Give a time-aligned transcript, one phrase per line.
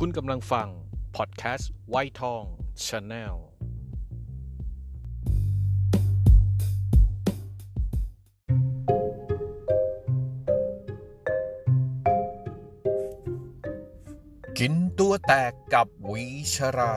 [0.00, 0.68] คุณกำลังฟัง
[1.16, 2.44] พอดแคสต์วัยทอง
[2.86, 3.36] Channel
[14.58, 16.24] กินตัวแตกกับวี
[16.54, 16.96] ชรา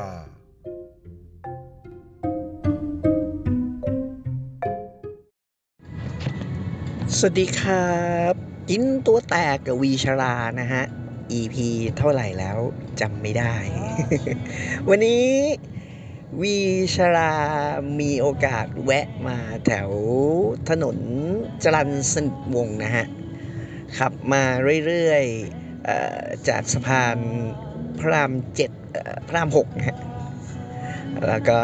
[7.17, 7.97] สวัสดีครั
[8.31, 8.33] บ
[8.69, 10.85] กินตัวแตกกับวีชรานะฮะ
[11.39, 11.55] EP
[11.97, 12.57] เท่าไหร่แล้ว
[13.01, 13.55] จำไม่ได้
[14.89, 15.25] วันนี้
[16.41, 16.57] วี
[16.95, 17.33] ชรา
[17.99, 19.89] มีโอกาสแวะมาแถว
[20.69, 20.97] ถนน
[21.63, 23.05] จรันสนิทวงศ์นะฮะ
[23.97, 24.43] ขับมา
[24.87, 27.17] เรื่อยๆเอ่อจากสะพาน
[27.99, 29.97] พระรามเจ็ดเอ่อพระรามหกนะฮะ
[31.27, 31.59] แล้วก็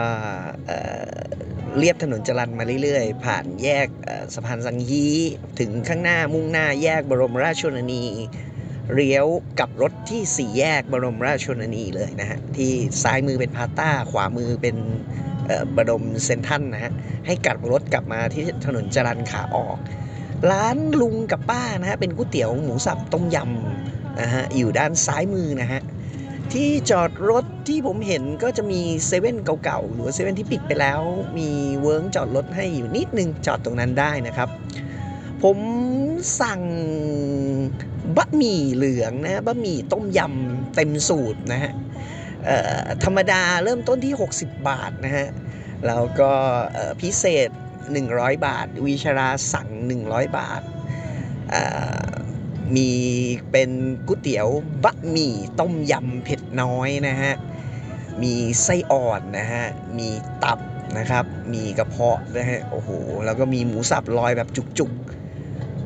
[0.68, 0.80] เอ่
[1.14, 1.20] อ
[1.78, 5.06] เรียบถนนจรันมาเรื่อยๆ ผ่านแยกเอ่อสะพานสังฮี
[5.60, 8.04] ถึงข้างหน้ามุ่งหน้าแยกบรมราชชนนี
[8.94, 9.26] เลี้ยว
[9.60, 12.72] กับรถที่สี่แยกบรมราชชนนีเลยนะฮะ ที่
[13.04, 14.76] ซ้ายมือเป็นพาต้า ขวามือเป็น
[15.76, 16.92] บรมเซนทันนะฮะ
[17.26, 19.78] ให้กลับรถกลับมาที่ถนนจรันขาออก
[20.52, 25.82] ร้านลุงกับป้านะฮะ เป็นก๋วยเตี๋ยวหมูสับต้มยำนะฮะ อยู่ด้านซ้ายมือนะฮะ
[26.54, 31.02] ที่จอดรถที่ผมเห็นก็จะมีเซเว่นเก่าๆ หรือเซเว่นที่ปิดไปแล้ว
[31.38, 31.50] มี
[31.82, 34.50] เวิ้งจอดรถให้อยู่นิดนึงจอดตรงนั้นได้นะครับ
[35.44, 35.58] ผม
[36.42, 36.62] สั่ง
[38.18, 41.74] บะหมี่เหลืองนะบะหมี่ต้มยำเต็มสูตรนะฮะ
[43.04, 45.28] ธรรมดาเริ่มต้นที่ 60 บาทนะฮะ
[45.88, 46.32] แล้วก็
[46.74, 47.50] เอ่อพิเศษ
[47.98, 49.70] 100 บาทวีชราสั่ง
[50.04, 50.62] 100 บาท
[51.50, 51.64] เอ่
[52.04, 52.10] อ
[52.76, 52.92] มี
[53.52, 53.70] เป็น
[54.08, 54.48] ก๋วยเตี๋ยว
[54.84, 57.34] บะหมี่ต้มยำเผ็ดน้อยนะฮะ
[58.24, 59.66] มีไส้อ่อนนะฮะ
[59.98, 60.10] มี
[60.44, 60.60] ตับ
[60.98, 62.90] นะครับ มีกระเพาะนะฮะ โอ้โห
[63.26, 65.25] แล้วก็มีหมูสับลอยแบบจุกๆ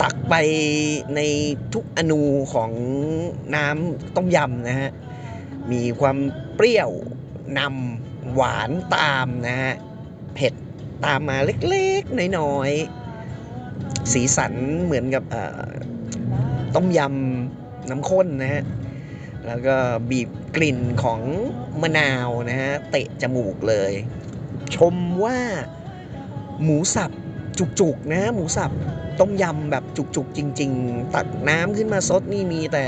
[0.01, 0.35] ตักไป
[1.15, 1.19] ใน
[1.73, 2.21] ทุกอนู
[2.53, 2.71] ของ
[3.55, 4.89] น้ำต้มยำนะฮะ
[5.71, 6.17] มีความ
[6.55, 6.91] เปรี้ยว
[7.59, 9.73] นำหวานตามนะฮะ
[10.35, 10.53] เผ็ด
[11.05, 11.37] ตามมา
[11.69, 14.53] เล็กๆ น้อยๆ สีสัน
[14.85, 15.23] เหมือนกับ
[16.75, 18.63] ต้มยำน้ำข้นนะฮะ
[19.47, 19.75] แล้วก็
[20.09, 21.21] บีบกลิ่นของ
[21.81, 23.91] มะนาวนะฮะ เตะจมูกเลย
[24.75, 25.37] ชมว่า
[26.63, 27.11] หมูสับ
[27.79, 28.71] จุกๆนะหมูสับ
[29.19, 32.85] ต้มยำแบบจุกๆจริง ๆ ตักน้ำขึ้นมาซดนี่มีแต่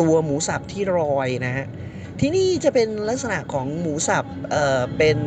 [0.00, 1.66] ตัวหมูสับที่รอยนะฮะ
[2.20, 5.18] ที่นี่จะเป็นลักษณะของหมูสับเอ่อเป็น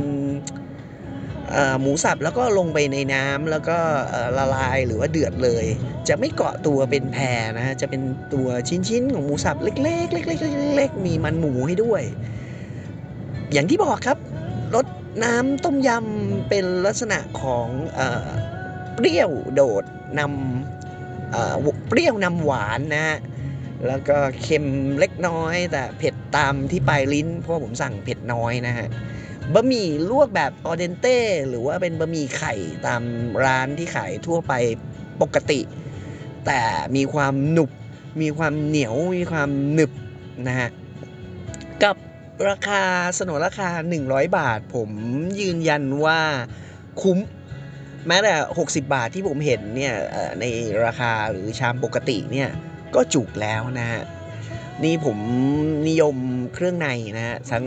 [1.52, 3.78] เออหมูสับแล้วก็ลงไปในน้ำแล้วก็
[4.38, 5.66] ละลายหรือว่าเดือดเลย
[6.08, 8.02] จะไม่เกาะตัวเป็นแพรนะฮะจะเป็น
[8.34, 8.48] ตัว
[8.88, 12.04] ชิ้นๆของหมูสับเล็กๆเล็กๆเล็กๆมีมันหมูให้ด้วย
[13.54, 14.18] อย่างที่บอกครับ
[14.76, 14.86] รส
[15.24, 17.68] น้ำต้มยำเป็นลักษณะของ
[18.96, 19.84] เปรี้ยวโดด
[20.20, 23.18] นำเปรี้ยวนำหวานนะฮะ
[23.88, 24.66] แล้วก็เค็ม
[25.00, 28.88] เล็กน้อย แต่เผ็ดตามที่ปลายลิ้น เพราะผมสั่งเผ็ดน้อยนะฮะ
[29.54, 31.18] บะหมี่ลวกแบบออเดนเต้
[31.50, 32.54] หรือว่าเป็นบะหมี่ไข่
[32.86, 33.02] ตาม
[33.46, 34.54] ร้านที่ขายทั่วไป
[35.22, 35.60] ปกติ
[36.46, 36.60] แต่
[36.96, 37.72] มีความหนุบ
[38.22, 39.92] มีความเหนียวมีความหนึบ
[40.48, 40.70] นะฮะ
[41.84, 41.96] กับ
[42.50, 42.82] ราคา
[43.18, 43.70] สนนราคา
[44.04, 44.90] 100 บาท ผม
[45.42, 46.20] ยืนยันว่า
[47.02, 47.18] คุ้ม
[48.08, 49.96] แม้แต่ 60 บาทที่ผมเห็นเนี่ย
[50.40, 50.46] ใน
[50.86, 52.50] ราคาหรือชามปกติเนี่ย
[52.96, 54.02] ก็จุกแล้วนะฮะ
[54.84, 55.18] นี่ผม
[55.88, 56.16] นิยม
[56.54, 57.66] เครื่องในนะฮะทั้ง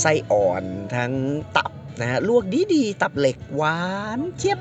[0.00, 0.64] ไส้อ่อน
[0.96, 1.12] ทั้ง
[1.56, 2.44] ตับนะฮะลวก
[2.74, 3.80] ดีๆ ตับเหล็กหวา
[4.18, 4.58] นเจี๊ยบ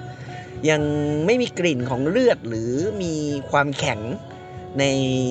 [0.70, 0.82] ยัง
[1.26, 2.72] ไม่มีกลิ่นของเลือดหรือ
[3.04, 3.14] มี
[3.52, 4.00] ความแข็ง
[4.80, 4.84] ใน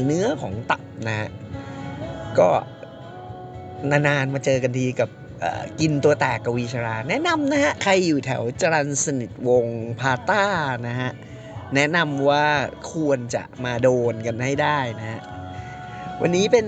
[0.05, 1.29] เนื้อของตับนะฮะ
[2.39, 2.49] ก็
[3.91, 5.11] นานๆมาเจอกันทีกับ
[5.81, 10.45] กินตัวแตกกวีชรา แนะนำนะฮะ ใครอยู่แถวจรันสนิทวงศ์พาต้า
[10.89, 11.11] นะฮะ
[11.75, 12.47] แนะนำว่า
[12.93, 15.21] ควรจะมาโดนกันให้ได้นะฮะ
[16.21, 16.67] วันนี้เป็น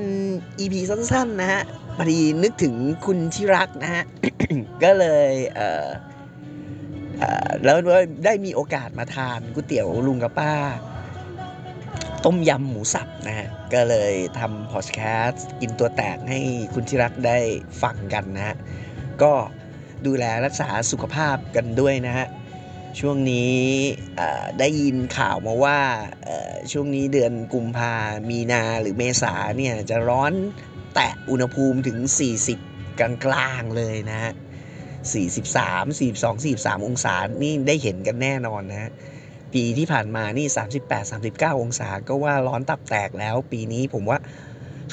[0.59, 1.63] EP สั้นๆนะฮะ
[1.97, 2.75] พอดีนึกถึง
[3.05, 4.05] คุณที่รักนะฮะ
[4.83, 5.87] ก็เลยเอ่อ
[7.19, 7.77] เอ่อแล้ว
[8.25, 10.55] ได้มีโอกาสมาทานก๋วยเตี๋ยวลุงกับป้า
[12.25, 16.41] ต้มยำหมูสับนะฮะ ก็เลยทำพอดแคสต์กินตัวแตกให้
[16.75, 17.39] คุณที่รักได้
[17.83, 18.57] ฟังกันนะฮะ
[19.23, 19.33] ก็
[20.07, 22.27] ดูแลรักษาสุขภาพกันด้วยนะฮะ
[23.01, 23.57] ช่วงนี้
[24.59, 25.81] ได้ยินข่าวมาว่า
[26.73, 27.95] ช่วงนี้เดือนกุมภา
[28.31, 30.33] มีนาหรือเมษาเนี่ยจะร้อน
[30.95, 31.99] แตะอุณหภูมิถึง
[32.49, 34.33] 40 กลางๆเลยนะฮะ
[35.13, 38.91] 43 42 43 องศา นี่ได้เห็นกันแน่นอนนะฮะ
[39.55, 40.47] ปีที่ผ่านมานี่
[40.83, 41.13] 38
[41.53, 44.19] 39 องศาก็ว่าร้อนตับแตกแล้ว ปีนี้ผมว่า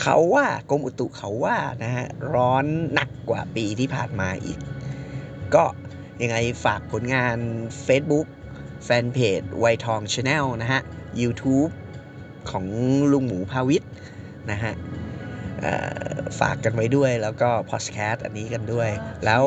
[0.01, 4.57] เขาว่ากรมอุตุเขาว่านะฮะร้อนหนักกว่าปีที่ผ่านมาอีก
[5.55, 5.65] ก็
[6.21, 7.37] ยังไงฝากผลงาน
[7.85, 8.27] Facebook
[8.85, 10.81] fanpage วัยทอง Channel นะฮะ
[11.21, 11.71] YouTube
[12.49, 12.65] ของ
[13.11, 13.83] ลุงหมูพาวิท
[14.51, 14.73] นะฮะ
[16.39, 18.89] ฝากกันไว้ด้วยแล้วก็พอดแคสต์อันนี้กันด้วย
[19.25, 19.43] แล้ว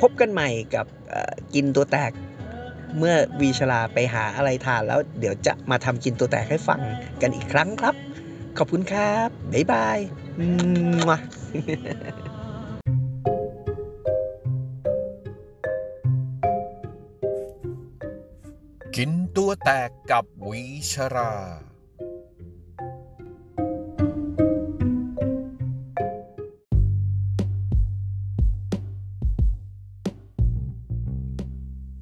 [0.00, 0.86] พบกันใหม่กับ
[1.54, 2.12] กินตัวแตก
[2.98, 6.80] เมื่อวีชลาไปหาอะไรทานแล้วเดี๋ยวจะมาทำกินตัวแตกให้ฟัง
[7.22, 7.94] กันอีกครั้งครับ
[8.58, 9.98] ขอบคุณครับ บ๊ายบาย
[10.96, 11.18] มว่ะ
[18.96, 20.62] กินตัวแตกกับวี
[20.92, 21.32] ชรา